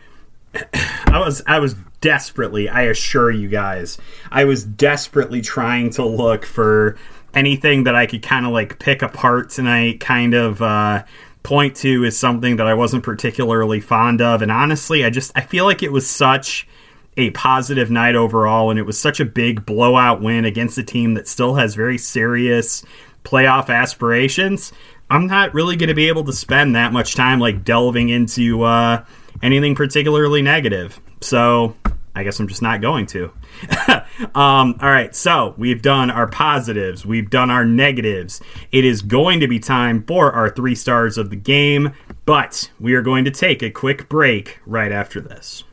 I 1.07 1.19
was 1.19 1.41
I 1.47 1.59
was 1.59 1.75
desperately, 2.03 2.67
I 2.67 2.83
assure 2.83 3.31
you 3.31 3.47
guys, 3.47 3.97
I 4.29 4.43
was 4.43 4.65
desperately 4.65 5.41
trying 5.41 5.89
to 5.91 6.05
look 6.05 6.45
for 6.45 6.97
anything 7.33 7.85
that 7.85 7.95
I 7.95 8.05
could 8.05 8.21
kind 8.21 8.45
of 8.45 8.51
like 8.51 8.77
pick 8.77 9.01
apart 9.01 9.49
tonight, 9.49 10.01
kind 10.01 10.33
of 10.33 10.61
uh, 10.61 11.05
point 11.43 11.77
to 11.77 12.03
as 12.03 12.17
something 12.17 12.57
that 12.57 12.67
I 12.67 12.73
wasn't 12.73 13.05
particularly 13.05 13.79
fond 13.79 14.21
of. 14.21 14.41
And 14.41 14.51
honestly, 14.51 15.05
I 15.05 15.09
just 15.09 15.31
I 15.33 15.41
feel 15.41 15.63
like 15.63 15.81
it 15.81 15.93
was 15.93 16.07
such 16.07 16.67
a 17.15 17.29
positive 17.31 17.89
night 17.89 18.15
overall, 18.15 18.69
and 18.69 18.77
it 18.77 18.83
was 18.83 18.99
such 18.99 19.21
a 19.21 19.25
big 19.25 19.65
blowout 19.65 20.21
win 20.21 20.43
against 20.43 20.77
a 20.77 20.83
team 20.83 21.13
that 21.13 21.29
still 21.29 21.55
has 21.55 21.73
very 21.73 21.97
serious 21.97 22.83
playoff 23.23 23.73
aspirations, 23.73 24.73
I'm 25.09 25.27
not 25.27 25.53
really 25.53 25.77
going 25.77 25.87
to 25.87 25.95
be 25.95 26.09
able 26.09 26.25
to 26.25 26.33
spend 26.33 26.75
that 26.75 26.91
much 26.91 27.15
time 27.15 27.39
like 27.39 27.63
delving 27.63 28.09
into 28.09 28.63
uh, 28.63 29.05
anything 29.41 29.75
particularly 29.75 30.41
negative. 30.41 30.99
So 31.21 31.75
I 32.15 32.23
guess 32.23 32.39
I'm 32.39 32.47
just 32.47 32.61
not 32.61 32.81
going 32.81 33.07
to. 33.07 33.31
um, 34.35 34.75
all 34.79 34.89
right, 34.89 35.15
so 35.15 35.55
we've 35.57 35.81
done 35.81 36.11
our 36.11 36.27
positives, 36.27 37.05
we've 37.05 37.29
done 37.29 37.49
our 37.49 37.65
negatives. 37.65 38.41
It 38.71 38.85
is 38.85 39.01
going 39.01 39.39
to 39.39 39.47
be 39.47 39.59
time 39.59 40.03
for 40.03 40.31
our 40.31 40.49
three 40.49 40.75
stars 40.75 41.17
of 41.17 41.29
the 41.29 41.35
game, 41.35 41.93
but 42.25 42.71
we 42.79 42.93
are 42.93 43.01
going 43.01 43.25
to 43.25 43.31
take 43.31 43.63
a 43.63 43.71
quick 43.71 44.09
break 44.09 44.59
right 44.65 44.91
after 44.91 45.19
this. 45.19 45.63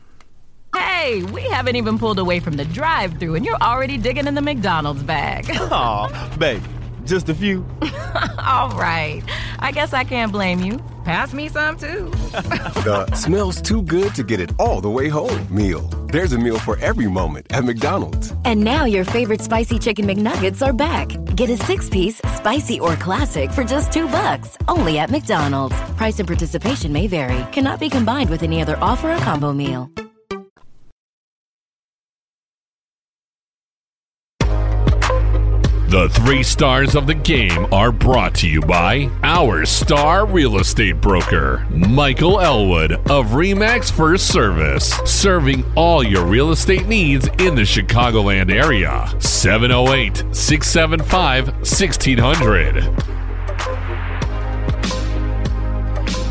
Hey, 0.75 1.23
we 1.23 1.43
haven't 1.43 1.75
even 1.75 1.99
pulled 1.99 2.17
away 2.17 2.39
from 2.39 2.53
the 2.53 2.65
drive 2.65 3.19
through, 3.19 3.35
and 3.35 3.45
you're 3.45 3.61
already 3.61 3.97
digging 3.97 4.25
in 4.25 4.35
the 4.35 4.41
McDonald's 4.41 5.03
bag. 5.03 5.49
Aw, 5.51 6.37
baby. 6.37 6.63
Just 7.05 7.29
a 7.29 7.33
few. 7.33 7.65
All 8.45 8.69
right. 8.69 9.21
I 9.59 9.71
guess 9.71 9.93
I 9.93 10.03
can't 10.03 10.31
blame 10.31 10.59
you. 10.59 10.79
Pass 11.03 11.33
me 11.33 11.49
some 11.49 11.77
too. 11.77 12.09
the 12.85 13.09
smells 13.15 13.61
too 13.61 13.81
good 13.81 14.13
to 14.15 14.23
get 14.23 14.39
it 14.39 14.51
all 14.59 14.81
the 14.81 14.89
way 14.89 15.09
home 15.09 15.47
meal. 15.49 15.81
There's 16.11 16.33
a 16.33 16.37
meal 16.37 16.59
for 16.59 16.77
every 16.79 17.07
moment 17.07 17.47
at 17.49 17.63
McDonald's. 17.63 18.33
And 18.45 18.63
now 18.63 18.85
your 18.85 19.03
favorite 19.03 19.41
spicy 19.41 19.79
chicken 19.79 20.05
McNuggets 20.05 20.65
are 20.65 20.73
back. 20.73 21.09
Get 21.35 21.49
a 21.49 21.57
six-piece 21.57 22.21
spicy 22.35 22.79
or 22.79 22.95
classic 22.97 23.51
for 23.51 23.63
just 23.63 23.91
2 23.91 24.07
bucks, 24.09 24.57
only 24.67 24.99
at 24.99 25.09
McDonald's. 25.09 25.79
Price 25.97 26.19
and 26.19 26.27
participation 26.27 26.93
may 26.93 27.07
vary. 27.07 27.43
Cannot 27.51 27.79
be 27.79 27.89
combined 27.89 28.29
with 28.29 28.43
any 28.43 28.61
other 28.61 28.77
offer 28.79 29.11
or 29.11 29.17
combo 29.17 29.53
meal. 29.53 29.89
The 35.91 36.07
three 36.07 36.41
stars 36.41 36.95
of 36.95 37.05
the 37.05 37.13
game 37.13 37.67
are 37.73 37.91
brought 37.91 38.33
to 38.35 38.47
you 38.47 38.61
by 38.61 39.09
our 39.23 39.65
star 39.65 40.25
real 40.25 40.57
estate 40.59 41.01
broker, 41.01 41.67
Michael 41.69 42.39
Elwood 42.39 42.93
of 43.11 43.31
REMAX 43.31 43.91
First 43.91 44.29
Service, 44.29 44.93
serving 45.03 45.65
all 45.75 46.01
your 46.01 46.25
real 46.25 46.51
estate 46.51 46.87
needs 46.87 47.27
in 47.39 47.55
the 47.55 47.63
Chicagoland 47.63 48.49
area. 48.49 49.05
708 49.19 50.33
675 50.33 51.47
1600. 51.47 52.75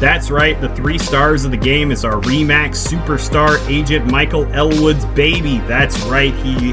That's 0.01 0.31
right. 0.31 0.59
The 0.59 0.75
three 0.75 0.97
stars 0.97 1.45
of 1.45 1.51
the 1.51 1.59
game 1.59 1.91
is 1.91 2.07
our 2.07 2.19
Remax 2.23 2.89
superstar 2.89 3.63
agent 3.69 4.11
Michael 4.11 4.47
Elwood's 4.55 5.05
baby. 5.15 5.59
That's 5.69 6.01
right. 6.05 6.35
He 6.37 6.73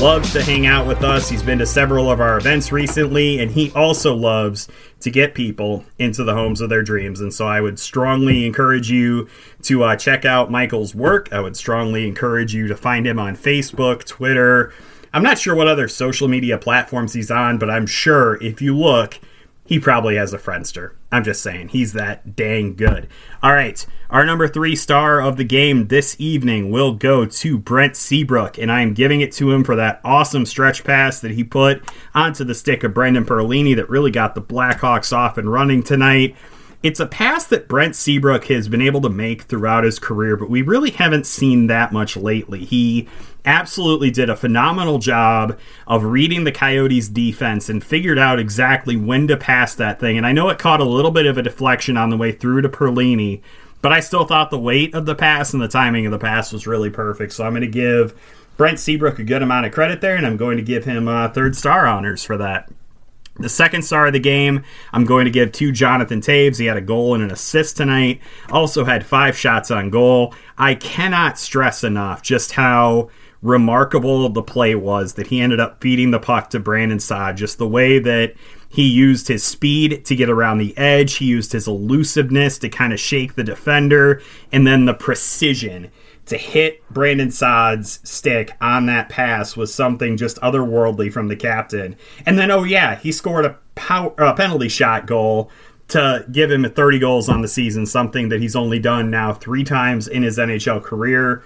loves 0.00 0.32
to 0.32 0.42
hang 0.42 0.66
out 0.66 0.86
with 0.86 1.02
us. 1.02 1.28
He's 1.28 1.42
been 1.42 1.58
to 1.58 1.66
several 1.66 2.10
of 2.10 2.20
our 2.20 2.36
events 2.36 2.72
recently, 2.72 3.40
and 3.40 3.50
he 3.50 3.70
also 3.72 4.14
loves 4.14 4.68
to 5.00 5.10
get 5.10 5.34
people 5.34 5.84
into 5.98 6.24
the 6.24 6.34
homes 6.34 6.60
of 6.60 6.68
their 6.68 6.82
dreams. 6.82 7.20
And 7.20 7.32
so 7.32 7.46
I 7.46 7.60
would 7.60 7.78
strongly 7.78 8.46
encourage 8.46 8.90
you 8.90 9.28
to 9.62 9.84
uh, 9.84 9.96
check 9.96 10.24
out 10.24 10.50
Michael's 10.50 10.94
work. 10.94 11.32
I 11.32 11.40
would 11.40 11.56
strongly 11.56 12.06
encourage 12.06 12.54
you 12.54 12.66
to 12.68 12.76
find 12.76 13.06
him 13.06 13.18
on 13.18 13.36
Facebook, 13.36 14.04
Twitter. 14.04 14.72
I'm 15.12 15.22
not 15.22 15.38
sure 15.38 15.54
what 15.54 15.68
other 15.68 15.86
social 15.86 16.26
media 16.26 16.58
platforms 16.58 17.12
he's 17.12 17.30
on, 17.30 17.58
but 17.58 17.70
I'm 17.70 17.86
sure 17.86 18.42
if 18.42 18.60
you 18.60 18.76
look, 18.76 19.20
he 19.64 19.78
probably 19.78 20.16
has 20.16 20.34
a 20.34 20.38
Friendster. 20.38 20.92
I'm 21.10 21.24
just 21.24 21.42
saying, 21.42 21.68
he's 21.68 21.92
that 21.94 22.36
dang 22.36 22.74
good. 22.74 23.08
All 23.42 23.52
right, 23.52 23.84
our 24.10 24.24
number 24.24 24.46
three 24.46 24.76
star 24.76 25.22
of 25.22 25.36
the 25.36 25.44
game 25.44 25.88
this 25.88 26.16
evening 26.18 26.70
will 26.70 26.92
go 26.94 27.24
to 27.24 27.58
Brent 27.58 27.96
Seabrook, 27.96 28.58
and 28.58 28.70
I 28.70 28.82
am 28.82 28.94
giving 28.94 29.20
it 29.20 29.32
to 29.32 29.50
him 29.50 29.64
for 29.64 29.76
that 29.76 30.00
awesome 30.04 30.44
stretch 30.44 30.84
pass 30.84 31.20
that 31.20 31.32
he 31.32 31.44
put 31.44 31.82
onto 32.14 32.44
the 32.44 32.54
stick 32.54 32.84
of 32.84 32.94
Brendan 32.94 33.24
Perlini 33.24 33.74
that 33.76 33.88
really 33.88 34.10
got 34.10 34.34
the 34.34 34.42
Blackhawks 34.42 35.16
off 35.16 35.38
and 35.38 35.50
running 35.50 35.82
tonight. 35.82 36.36
It's 36.84 37.00
a 37.00 37.06
pass 37.06 37.46
that 37.46 37.66
Brent 37.66 37.96
Seabrook 37.96 38.44
has 38.48 38.68
been 38.68 38.82
able 38.82 39.00
to 39.00 39.08
make 39.08 39.44
throughout 39.44 39.84
his 39.84 39.98
career, 39.98 40.36
but 40.36 40.50
we 40.50 40.60
really 40.60 40.90
haven't 40.90 41.26
seen 41.26 41.66
that 41.68 41.94
much 41.94 42.14
lately. 42.14 42.62
He 42.62 43.08
absolutely 43.46 44.10
did 44.10 44.28
a 44.28 44.36
phenomenal 44.36 44.98
job 44.98 45.58
of 45.86 46.04
reading 46.04 46.44
the 46.44 46.52
Coyotes 46.52 47.08
defense 47.08 47.70
and 47.70 47.82
figured 47.82 48.18
out 48.18 48.38
exactly 48.38 48.96
when 48.96 49.26
to 49.28 49.36
pass 49.38 49.74
that 49.76 49.98
thing. 49.98 50.18
And 50.18 50.26
I 50.26 50.32
know 50.32 50.50
it 50.50 50.58
caught 50.58 50.80
a 50.80 50.84
little 50.84 51.10
bit 51.10 51.24
of 51.24 51.38
a 51.38 51.42
deflection 51.42 51.96
on 51.96 52.10
the 52.10 52.18
way 52.18 52.32
through 52.32 52.60
to 52.60 52.68
Perlini, 52.68 53.40
but 53.80 53.94
I 53.94 54.00
still 54.00 54.26
thought 54.26 54.50
the 54.50 54.58
weight 54.58 54.94
of 54.94 55.06
the 55.06 55.14
pass 55.14 55.54
and 55.54 55.62
the 55.62 55.68
timing 55.68 56.04
of 56.04 56.12
the 56.12 56.18
pass 56.18 56.52
was 56.52 56.66
really 56.66 56.90
perfect. 56.90 57.32
So 57.32 57.44
I'm 57.44 57.52
going 57.52 57.62
to 57.62 57.66
give 57.66 58.14
Brent 58.58 58.78
Seabrook 58.78 59.18
a 59.18 59.24
good 59.24 59.42
amount 59.42 59.64
of 59.64 59.72
credit 59.72 60.02
there, 60.02 60.16
and 60.16 60.26
I'm 60.26 60.36
going 60.36 60.58
to 60.58 60.62
give 60.62 60.84
him 60.84 61.08
uh, 61.08 61.30
third 61.30 61.56
star 61.56 61.86
honors 61.86 62.22
for 62.22 62.36
that. 62.36 62.70
The 63.36 63.48
second 63.48 63.82
star 63.82 64.06
of 64.06 64.12
the 64.12 64.20
game, 64.20 64.62
I'm 64.92 65.04
going 65.04 65.24
to 65.24 65.30
give 65.30 65.50
to 65.52 65.72
Jonathan 65.72 66.20
Toews. 66.20 66.58
He 66.58 66.66
had 66.66 66.76
a 66.76 66.80
goal 66.80 67.14
and 67.14 67.22
an 67.22 67.32
assist 67.32 67.76
tonight. 67.76 68.20
Also 68.50 68.84
had 68.84 69.04
five 69.04 69.36
shots 69.36 69.72
on 69.72 69.90
goal. 69.90 70.32
I 70.56 70.76
cannot 70.76 71.38
stress 71.38 71.82
enough 71.82 72.22
just 72.22 72.52
how 72.52 73.10
remarkable 73.42 74.28
the 74.28 74.42
play 74.42 74.74
was 74.74 75.14
that 75.14 75.26
he 75.26 75.40
ended 75.40 75.60
up 75.60 75.82
feeding 75.82 76.12
the 76.12 76.20
puck 76.20 76.50
to 76.50 76.60
Brandon 76.60 77.00
Saad. 77.00 77.36
Just 77.36 77.58
the 77.58 77.68
way 77.68 77.98
that 77.98 78.34
he 78.68 78.88
used 78.88 79.28
his 79.28 79.44
speed 79.44 80.04
to 80.04 80.16
get 80.16 80.30
around 80.30 80.58
the 80.58 80.76
edge, 80.78 81.16
he 81.16 81.26
used 81.26 81.52
his 81.52 81.68
elusiveness 81.68 82.58
to 82.58 82.68
kind 82.68 82.92
of 82.92 83.00
shake 83.00 83.34
the 83.34 83.44
defender, 83.44 84.22
and 84.50 84.66
then 84.66 84.84
the 84.84 84.94
precision 84.94 85.90
to 86.26 86.36
hit 86.36 86.82
Brandon 86.90 87.30
Saad's 87.30 88.00
stick 88.02 88.52
on 88.60 88.86
that 88.86 89.08
pass 89.08 89.56
was 89.56 89.74
something 89.74 90.16
just 90.16 90.38
otherworldly 90.40 91.12
from 91.12 91.28
the 91.28 91.36
captain. 91.36 91.96
And 92.24 92.38
then, 92.38 92.50
oh 92.50 92.64
yeah, 92.64 92.96
he 92.96 93.12
scored 93.12 93.44
a, 93.44 93.58
power, 93.74 94.14
a 94.18 94.34
penalty 94.34 94.68
shot 94.68 95.06
goal 95.06 95.50
to 95.88 96.24
give 96.32 96.50
him 96.50 96.64
30 96.64 96.98
goals 96.98 97.28
on 97.28 97.42
the 97.42 97.48
season, 97.48 97.86
something 97.86 98.30
that 98.30 98.40
he's 98.40 98.56
only 98.56 98.78
done 98.78 99.10
now 99.10 99.32
three 99.32 99.64
times 99.64 100.08
in 100.08 100.22
his 100.22 100.38
NHL 100.38 100.82
career. 100.82 101.42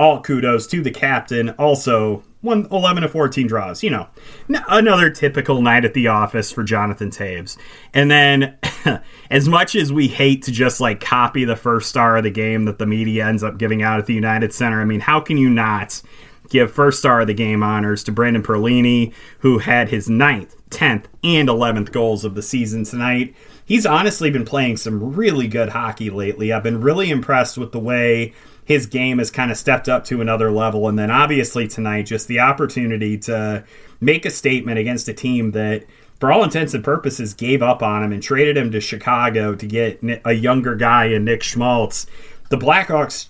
All 0.00 0.22
kudos 0.22 0.66
to 0.68 0.80
the 0.80 0.90
captain. 0.90 1.50
Also, 1.50 2.22
one 2.40 2.66
11 2.72 3.02
to 3.02 3.08
14 3.10 3.46
draws. 3.46 3.82
You 3.82 3.90
know, 3.90 4.08
another 4.48 5.10
typical 5.10 5.60
night 5.60 5.84
at 5.84 5.92
the 5.92 6.08
office 6.08 6.50
for 6.50 6.64
Jonathan 6.64 7.10
Toews. 7.10 7.58
And 7.92 8.10
then, 8.10 8.56
as 9.30 9.46
much 9.46 9.74
as 9.74 9.92
we 9.92 10.08
hate 10.08 10.44
to 10.44 10.52
just 10.52 10.80
like 10.80 11.00
copy 11.00 11.44
the 11.44 11.54
first 11.54 11.90
star 11.90 12.16
of 12.16 12.24
the 12.24 12.30
game 12.30 12.64
that 12.64 12.78
the 12.78 12.86
media 12.86 13.26
ends 13.26 13.42
up 13.42 13.58
giving 13.58 13.82
out 13.82 13.98
at 13.98 14.06
the 14.06 14.14
United 14.14 14.54
Center, 14.54 14.80
I 14.80 14.86
mean, 14.86 15.00
how 15.00 15.20
can 15.20 15.36
you 15.36 15.50
not 15.50 16.00
give 16.48 16.72
first 16.72 17.00
star 17.00 17.20
of 17.20 17.26
the 17.26 17.34
game 17.34 17.62
honors 17.62 18.02
to 18.04 18.10
Brendan 18.10 18.42
Perlini, 18.42 19.12
who 19.40 19.58
had 19.58 19.90
his 19.90 20.08
ninth, 20.08 20.56
10th, 20.70 21.04
and 21.22 21.46
11th 21.46 21.92
goals 21.92 22.24
of 22.24 22.34
the 22.34 22.42
season 22.42 22.84
tonight? 22.84 23.34
He's 23.66 23.84
honestly 23.84 24.30
been 24.30 24.46
playing 24.46 24.78
some 24.78 25.14
really 25.14 25.46
good 25.46 25.68
hockey 25.68 26.08
lately. 26.08 26.54
I've 26.54 26.62
been 26.62 26.80
really 26.80 27.10
impressed 27.10 27.58
with 27.58 27.72
the 27.72 27.78
way 27.78 28.32
his 28.70 28.86
game 28.86 29.18
has 29.18 29.32
kind 29.32 29.50
of 29.50 29.56
stepped 29.56 29.88
up 29.88 30.04
to 30.04 30.20
another 30.20 30.48
level. 30.52 30.86
And 30.86 30.96
then 30.96 31.10
obviously 31.10 31.66
tonight, 31.66 32.02
just 32.02 32.28
the 32.28 32.38
opportunity 32.38 33.18
to 33.18 33.64
make 34.00 34.24
a 34.24 34.30
statement 34.30 34.78
against 34.78 35.08
a 35.08 35.12
team 35.12 35.50
that, 35.50 35.86
for 36.20 36.30
all 36.30 36.44
intents 36.44 36.72
and 36.72 36.84
purposes, 36.84 37.34
gave 37.34 37.62
up 37.62 37.82
on 37.82 38.04
him 38.04 38.12
and 38.12 38.22
traded 38.22 38.56
him 38.56 38.70
to 38.70 38.80
Chicago 38.80 39.56
to 39.56 39.66
get 39.66 40.00
a 40.24 40.34
younger 40.34 40.76
guy 40.76 41.06
in 41.06 41.24
Nick 41.24 41.42
Schmaltz. 41.42 42.06
The 42.50 42.58
Blackhawks, 42.58 43.26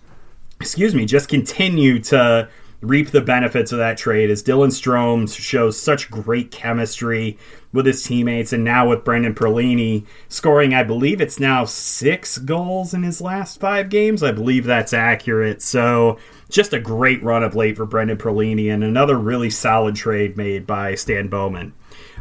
excuse 0.61 0.95
me, 0.95 1.07
just 1.07 1.31
continue 1.31 2.01
to 2.01 2.47
reap 2.81 3.11
the 3.11 3.21
benefits 3.21 3.73
of 3.73 3.79
that 3.79 3.99
trade 3.99 4.31
as 4.31 4.43
Dylan 4.43 4.69
Strome 4.69 5.33
shows 5.33 5.79
such 5.79 6.11
great 6.11 6.51
chemistry 6.51 7.37
with 7.73 7.87
his 7.87 8.03
teammates 8.03 8.53
and 8.53 8.65
now 8.65 8.89
with 8.89 9.05
Brendan 9.05 9.35
Perlini 9.35 10.05
scoring, 10.29 10.75
I 10.75 10.83
believe 10.83 11.21
it's 11.21 11.39
now 11.39 11.65
six 11.65 12.39
goals 12.39 12.95
in 12.95 13.03
his 13.03 13.21
last 13.21 13.61
five 13.61 13.91
games. 13.91 14.23
I 14.23 14.33
believe 14.33 14.65
that's 14.65 14.93
accurate. 14.93 15.63
So 15.63 16.19
just 16.49 16.73
a 16.73 16.81
great 16.81 17.23
run 17.23 17.43
of 17.43 17.55
late 17.55 17.77
for 17.77 17.87
Brendan 17.87 18.19
Perlini 18.19 18.73
and 18.73 18.83
another 18.83 19.19
really 19.19 19.51
solid 19.51 19.95
trade 19.95 20.37
made 20.37 20.67
by 20.67 20.95
Stan 20.95 21.29
Bowman. 21.29 21.75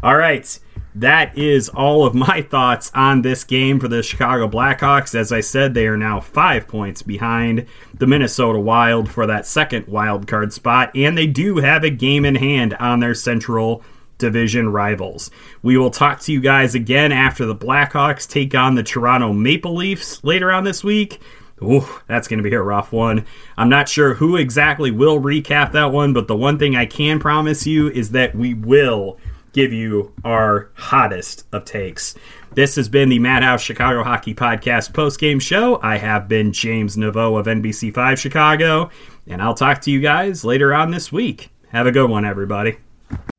All 0.04 0.16
right 0.16 0.60
that 0.96 1.38
is 1.38 1.70
all 1.70 2.06
of 2.06 2.16
my 2.16 2.42
thoughts 2.42 2.92
on 2.96 3.22
this 3.22 3.44
game 3.44 3.80
for 3.80 3.88
the 3.88 4.04
Chicago 4.04 4.48
Blackhawks. 4.48 5.14
As 5.14 5.32
I 5.32 5.42
said, 5.42 5.74
they 5.74 5.88
are 5.88 5.98
now 5.98 6.20
five 6.20 6.68
points 6.68 7.02
behind 7.02 7.66
the 7.94 8.08
Minnesota 8.08 8.60
Wild 8.60 9.10
for 9.10 9.26
that 9.28 9.46
second 9.46 9.88
wild 9.88 10.28
card 10.28 10.52
spot, 10.52 10.92
and 10.96 11.18
they 11.18 11.28
do 11.28 11.58
have 11.58 11.84
a 11.84 11.90
game 11.90 12.26
in 12.26 12.36
hand 12.36 12.74
on 12.76 13.00
their 13.00 13.14
Central 13.14 13.84
Division 14.18 14.70
rivals. 14.72 15.32
We 15.62 15.78
will 15.78 15.92
talk 15.92 16.20
to 16.22 16.34
you 16.34 16.42
guys 16.42 16.76
again 16.76 17.12
after 17.12 17.46
the 17.46 17.56
Blackhawks 17.56 18.30
take 18.30 18.54
on 18.54 18.76
the 18.76 18.84
Toronto 18.84 19.32
Maple 19.32 19.76
Leafs 19.76 20.24
later 20.24 20.52
on 20.52 20.66
this 20.66 20.84
week. 20.84 21.22
Ooh, 21.62 21.86
that's 22.08 22.28
going 22.28 22.42
to 22.42 22.50
be 22.50 22.56
a 22.56 22.62
rough 22.62 22.92
one. 22.92 23.26
I'm 23.58 23.70
not 23.70 23.90
sure 23.90 24.14
who 24.14 24.38
exactly 24.38 24.92
will 24.92 25.20
recap 25.20 25.72
that 25.74 25.92
one, 25.92 26.14
but 26.14 26.28
the 26.28 26.36
one 26.36 26.58
thing 26.58 26.76
I 26.76 26.86
can 26.86 27.20
promise 27.20 27.68
you 27.68 27.90
is 27.90 28.12
that 28.12 28.36
we 28.36 28.54
will 28.54 29.18
give 29.54 29.74
you 29.74 30.14
our 30.24 30.72
hottest 30.76 31.46
of 31.52 31.66
takes. 31.66 32.16
This 32.56 32.76
has 32.76 32.90
been 32.90 33.10
the 33.10 33.20
Madhouse 33.20 33.62
Chicago 33.62 34.04
Hockey 34.04 34.34
Podcast 34.34 34.94
post-game 34.94 35.40
show. 35.40 35.80
I 35.82 35.98
have 35.98 36.28
been 36.28 36.52
James 36.52 36.98
Neveau 36.98 37.40
of 37.40 37.46
NBC5 37.46 38.18
Chicago, 38.18 38.90
and 39.28 39.42
I'll 39.42 39.54
talk 39.54 39.82
to 39.82 39.92
you 39.92 40.00
guys 40.00 40.44
later 40.44 40.74
on 40.74 40.92
this 40.92 41.12
week. 41.12 41.52
Have 41.70 41.88
a 41.88 41.92
good 41.92 42.10
one, 42.10 42.26
everybody. 42.26 42.78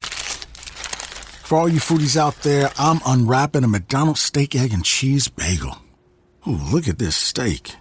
For 0.03 1.59
all 1.59 1.69
you 1.69 1.81
foodies 1.81 2.17
out 2.17 2.37
there, 2.43 2.71
I'm 2.79 3.01
unwrapping 3.05 3.65
a 3.65 3.69
McDonald's 3.69 4.21
steak, 4.21 4.55
egg, 4.55 4.73
and 4.73 4.85
cheese 4.85 5.27
bagel. 5.27 5.79
Ooh, 6.47 6.53
look 6.53 6.87
at 6.87 6.99
this 6.99 7.17
steak. 7.17 7.75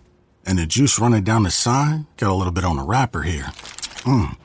And 0.43 0.57
the 0.57 0.65
juice 0.65 0.97
running 0.97 1.23
down 1.23 1.43
the 1.43 1.51
side. 1.51 2.07
Got 2.17 2.31
a 2.31 2.33
little 2.33 2.51
bit 2.51 2.65
on 2.65 2.77
the 2.77 2.83
wrapper 2.83 3.21
here. 3.21 3.51
Mmm. 4.03 4.35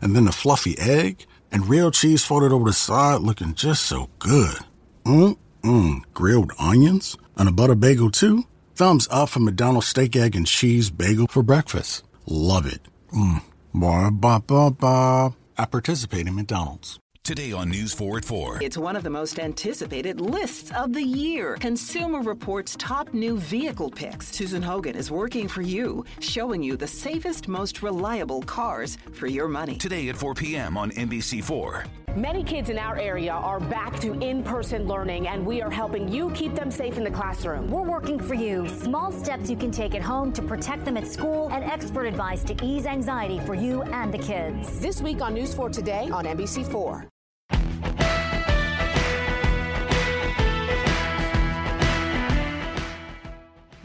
And 0.00 0.14
then 0.14 0.26
the 0.26 0.32
fluffy 0.32 0.78
egg 0.78 1.26
and 1.56 1.70
real 1.70 1.90
cheese 1.90 2.22
folded 2.22 2.52
over 2.52 2.66
the 2.66 2.72
side 2.74 3.22
looking 3.22 3.54
just 3.54 3.86
so 3.86 4.10
good. 4.18 4.58
Mmm, 5.06 6.02
grilled 6.12 6.52
onions 6.58 7.16
and 7.38 7.48
a 7.48 7.52
butter 7.52 7.74
bagel 7.74 8.10
too. 8.10 8.44
Thumbs 8.74 9.08
up 9.10 9.30
for 9.30 9.40
McDonald's 9.40 9.86
steak, 9.88 10.14
egg, 10.16 10.36
and 10.36 10.46
cheese 10.46 10.90
bagel 10.90 11.26
for 11.28 11.42
breakfast. 11.42 12.04
Love 12.26 12.66
it. 12.66 12.82
Mmm. 13.10 13.42
Ba 13.72 14.10
ba 14.10 14.42
ba 14.46 14.70
ba. 14.70 15.34
I 15.56 15.64
participate 15.64 16.26
in 16.26 16.34
McDonald's. 16.34 16.98
Today 17.26 17.50
on 17.50 17.70
News 17.70 17.92
4 17.92 18.18
at 18.18 18.24
4. 18.24 18.58
It's 18.62 18.78
one 18.78 18.94
of 18.94 19.02
the 19.02 19.10
most 19.10 19.40
anticipated 19.40 20.20
lists 20.20 20.70
of 20.76 20.92
the 20.92 21.02
year. 21.02 21.56
Consumer 21.56 22.20
Reports 22.20 22.76
top 22.78 23.12
new 23.12 23.36
vehicle 23.36 23.90
picks. 23.90 24.28
Susan 24.28 24.62
Hogan 24.62 24.94
is 24.94 25.10
working 25.10 25.48
for 25.48 25.60
you, 25.60 26.04
showing 26.20 26.62
you 26.62 26.76
the 26.76 26.86
safest, 26.86 27.48
most 27.48 27.82
reliable 27.82 28.42
cars 28.42 28.96
for 29.12 29.26
your 29.26 29.48
money. 29.48 29.74
Today 29.74 30.08
at 30.08 30.16
4 30.16 30.34
p.m. 30.34 30.76
on 30.76 30.92
NBC4. 30.92 31.88
Many 32.14 32.44
kids 32.44 32.70
in 32.70 32.78
our 32.78 32.96
area 32.96 33.32
are 33.32 33.58
back 33.58 33.98
to 34.00 34.12
in 34.20 34.44
person 34.44 34.86
learning, 34.86 35.26
and 35.26 35.44
we 35.44 35.60
are 35.60 35.70
helping 35.70 36.06
you 36.08 36.30
keep 36.30 36.54
them 36.54 36.70
safe 36.70 36.96
in 36.96 37.02
the 37.02 37.10
classroom. 37.10 37.68
We're 37.68 37.82
working 37.82 38.20
for 38.20 38.34
you. 38.34 38.68
Small 38.68 39.10
steps 39.10 39.50
you 39.50 39.56
can 39.56 39.72
take 39.72 39.96
at 39.96 40.00
home 40.00 40.32
to 40.32 40.42
protect 40.42 40.84
them 40.84 40.96
at 40.96 41.08
school, 41.08 41.48
and 41.50 41.64
expert 41.64 42.04
advice 42.04 42.44
to 42.44 42.54
ease 42.64 42.86
anxiety 42.86 43.40
for 43.40 43.56
you 43.56 43.82
and 43.82 44.14
the 44.14 44.18
kids. 44.18 44.78
This 44.78 45.02
week 45.02 45.20
on 45.20 45.34
News 45.34 45.52
4 45.52 45.70
Today 45.70 46.08
on 46.10 46.24
NBC4. 46.24 47.08